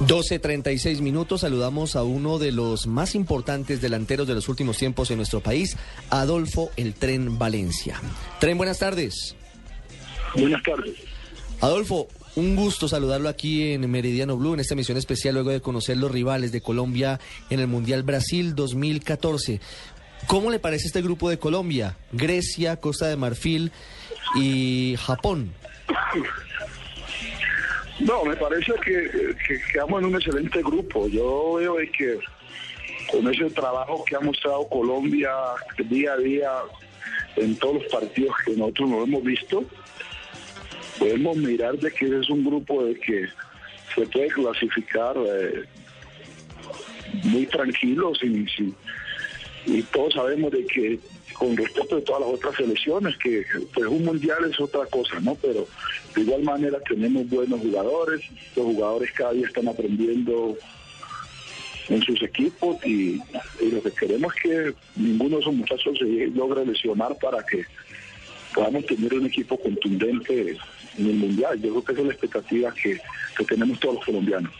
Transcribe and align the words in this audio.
12.36 0.00 1.00
minutos, 1.00 1.40
saludamos 1.40 1.96
a 1.96 2.02
uno 2.02 2.38
de 2.38 2.52
los 2.52 2.86
más 2.86 3.14
importantes 3.14 3.80
delanteros 3.80 4.28
de 4.28 4.34
los 4.34 4.48
últimos 4.50 4.76
tiempos 4.76 5.10
en 5.10 5.16
nuestro 5.16 5.40
país, 5.40 5.78
Adolfo 6.10 6.70
El 6.76 6.92
Tren 6.92 7.38
Valencia. 7.38 7.98
Tren, 8.38 8.58
buenas 8.58 8.78
tardes. 8.78 9.34
Buenas 10.34 10.62
tardes. 10.62 10.96
Adolfo, 11.62 12.08
un 12.34 12.56
gusto 12.56 12.88
saludarlo 12.88 13.30
aquí 13.30 13.72
en 13.72 13.90
Meridiano 13.90 14.36
Blue, 14.36 14.52
en 14.52 14.60
esta 14.60 14.74
emisión 14.74 14.98
especial 14.98 15.32
luego 15.32 15.48
de 15.50 15.62
conocer 15.62 15.96
los 15.96 16.10
rivales 16.10 16.52
de 16.52 16.60
Colombia 16.60 17.18
en 17.48 17.60
el 17.60 17.66
Mundial 17.66 18.02
Brasil 18.02 18.54
2014. 18.54 19.62
¿Cómo 20.26 20.50
le 20.50 20.58
parece 20.58 20.88
este 20.88 21.00
grupo 21.00 21.30
de 21.30 21.38
Colombia? 21.38 21.96
Grecia, 22.12 22.76
Costa 22.76 23.06
de 23.06 23.16
Marfil 23.16 23.72
y 24.34 24.96
Japón. 24.98 25.54
No, 28.00 28.24
me 28.24 28.36
parece 28.36 28.72
que, 28.84 29.36
quedamos 29.72 30.00
en 30.00 30.08
un 30.08 30.14
excelente 30.16 30.62
grupo. 30.62 31.08
Yo 31.08 31.54
veo 31.54 31.76
que 31.96 32.18
con 33.10 33.32
ese 33.32 33.48
trabajo 33.50 34.04
que 34.04 34.16
ha 34.16 34.20
mostrado 34.20 34.68
Colombia 34.68 35.30
día 35.88 36.12
a 36.12 36.16
día 36.18 36.50
en 37.36 37.56
todos 37.56 37.82
los 37.82 37.84
partidos 37.84 38.34
que 38.44 38.52
nosotros 38.52 38.90
nos 38.90 39.08
hemos 39.08 39.22
visto, 39.22 39.64
podemos 40.98 41.36
mirar 41.36 41.78
de 41.78 41.90
que 41.90 42.18
es 42.18 42.28
un 42.28 42.44
grupo 42.44 42.84
de 42.84 42.98
que 42.98 43.26
se 43.94 44.06
puede 44.06 44.28
clasificar 44.28 45.16
eh, 45.16 45.64
muy 47.24 47.46
tranquilo 47.46 48.14
sin, 48.14 48.46
y 49.66 49.82
todos 49.82 50.14
sabemos 50.14 50.52
de 50.52 50.64
que 50.64 50.98
con 51.34 51.56
respecto 51.56 51.96
de 51.96 52.02
todas 52.02 52.22
las 52.22 52.30
otras 52.30 52.54
selecciones, 52.54 53.16
que 53.18 53.44
pues 53.74 53.86
un 53.86 54.04
mundial 54.04 54.38
es 54.50 54.58
otra 54.60 54.86
cosa, 54.86 55.20
¿no? 55.20 55.34
Pero 55.34 55.66
de 56.14 56.22
igual 56.22 56.42
manera 56.44 56.78
tenemos 56.88 57.28
buenos 57.28 57.60
jugadores, 57.60 58.22
los 58.54 58.64
jugadores 58.64 59.10
cada 59.12 59.32
día 59.32 59.46
están 59.46 59.68
aprendiendo 59.68 60.56
en 61.88 62.02
sus 62.02 62.22
equipos 62.22 62.84
y, 62.84 63.20
lo 63.60 63.82
que 63.82 63.90
queremos 63.90 64.34
es 64.36 64.42
que 64.42 64.74
ninguno 64.96 65.36
de 65.36 65.42
esos 65.42 65.54
muchachos 65.54 65.98
se 65.98 66.26
logre 66.28 66.64
lesionar 66.64 67.16
para 67.20 67.44
que 67.44 67.64
podamos 68.54 68.86
tener 68.86 69.12
un 69.14 69.26
equipo 69.26 69.58
contundente 69.58 70.56
en 70.98 71.06
el 71.06 71.14
mundial. 71.14 71.60
Yo 71.60 71.70
creo 71.70 71.84
que 71.84 71.92
esa 71.92 72.00
es 72.00 72.06
la 72.06 72.12
expectativa 72.12 72.74
que, 72.74 73.00
que 73.36 73.44
tenemos 73.44 73.78
todos 73.80 73.96
los 73.96 74.04
colombianos. 74.04 74.52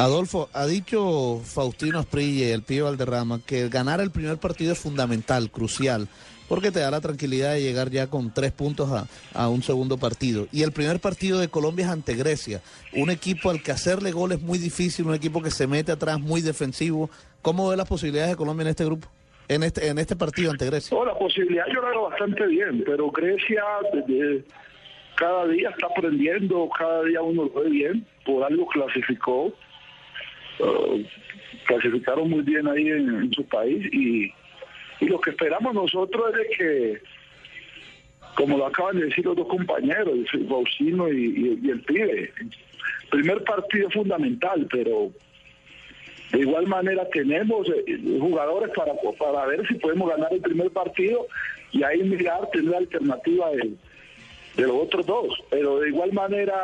Adolfo, 0.00 0.48
ha 0.54 0.66
dicho 0.66 1.42
Faustino 1.44 1.98
Asprille, 1.98 2.54
el 2.54 2.62
pibe 2.62 2.84
Valderrama, 2.84 3.38
que 3.46 3.68
ganar 3.68 4.00
el 4.00 4.10
primer 4.10 4.38
partido 4.38 4.72
es 4.72 4.78
fundamental, 4.78 5.50
crucial, 5.50 6.08
porque 6.48 6.70
te 6.70 6.80
da 6.80 6.90
la 6.90 7.02
tranquilidad 7.02 7.52
de 7.52 7.60
llegar 7.60 7.90
ya 7.90 8.06
con 8.06 8.32
tres 8.32 8.50
puntos 8.50 8.88
a, 9.34 9.48
un 9.50 9.62
segundo 9.62 9.98
partido. 9.98 10.46
Y 10.52 10.62
el 10.62 10.72
primer 10.72 11.00
partido 11.00 11.38
de 11.38 11.48
Colombia 11.48 11.84
es 11.84 11.92
ante 11.92 12.14
Grecia, 12.14 12.62
un 12.94 13.10
equipo 13.10 13.50
al 13.50 13.62
que 13.62 13.72
hacerle 13.72 14.10
gol 14.10 14.32
es 14.32 14.40
muy 14.40 14.56
difícil, 14.56 15.04
un 15.04 15.14
equipo 15.14 15.42
que 15.42 15.50
se 15.50 15.66
mete 15.66 15.92
atrás 15.92 16.18
muy 16.18 16.40
defensivo. 16.40 17.10
¿Cómo 17.42 17.68
ve 17.68 17.76
las 17.76 17.86
posibilidades 17.86 18.30
de 18.30 18.36
Colombia 18.36 18.62
en 18.62 18.68
este 18.68 18.86
grupo? 18.86 19.06
En 19.48 19.62
este, 19.64 19.86
en 19.86 19.98
este 19.98 20.16
partido 20.16 20.50
ante 20.50 20.64
Grecia. 20.64 20.96
la 21.04 21.18
posibilidad 21.18 21.66
yo 21.74 21.82
la 21.82 21.90
veo 21.90 22.08
bastante 22.08 22.46
bien, 22.46 22.84
pero 22.86 23.10
Grecia 23.10 23.62
cada 25.16 25.46
día 25.48 25.68
está 25.68 25.88
aprendiendo, 25.88 26.70
cada 26.70 27.02
día 27.04 27.20
uno 27.20 27.50
lo 27.54 27.60
ve 27.60 27.68
bien, 27.68 28.06
por 28.24 28.44
algo 28.44 28.66
clasificó 28.68 29.52
eh, 30.62 31.06
clasificaron 31.66 32.28
muy 32.30 32.42
bien 32.42 32.66
ahí 32.68 32.88
en, 32.88 33.32
su 33.32 33.44
país 33.44 33.86
y, 33.92 34.32
lo 35.06 35.18
que 35.18 35.30
esperamos 35.30 35.72
nosotros 35.72 36.34
es 36.38 36.58
que, 36.58 37.02
como 38.34 38.58
lo 38.58 38.66
acaban 38.66 38.98
de 38.98 39.06
decir 39.06 39.24
los 39.24 39.34
dos 39.34 39.48
compañeros, 39.48 40.14
el 40.34 40.44
Bausino 40.44 41.10
y, 41.10 41.68
el 41.70 41.80
pibe, 41.80 42.30
primer 43.10 43.42
partido 43.44 43.88
fundamental, 43.90 44.68
pero 44.70 45.10
de 46.32 46.40
igual 46.40 46.66
manera 46.66 47.08
tenemos 47.08 47.66
eh, 47.68 47.98
jugadores 48.20 48.70
para, 48.76 48.92
para 49.18 49.46
ver 49.46 49.66
si 49.66 49.74
podemos 49.74 50.10
ganar 50.10 50.32
el 50.32 50.42
primer 50.42 50.70
partido 50.70 51.26
y 51.72 51.82
ahí 51.82 52.02
mirar, 52.02 52.48
tener 52.52 52.74
alternativa 52.74 53.50
de, 53.52 53.72
de 54.56 54.66
los 54.66 54.76
otros 54.76 55.06
dos. 55.06 55.42
Pero 55.50 55.80
de 55.80 55.88
igual 55.88 56.12
manera 56.12 56.54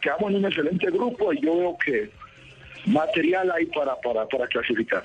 quedamos 0.00 0.30
en 0.30 0.36
un 0.36 0.44
excelente 0.46 0.90
grupo 0.90 1.32
y 1.32 1.40
yo 1.40 1.56
veo 1.58 1.76
que 1.84 2.10
material 2.86 3.50
hay 3.52 3.66
para, 3.66 3.96
para, 4.00 4.26
para 4.26 4.46
clasificar. 4.46 5.02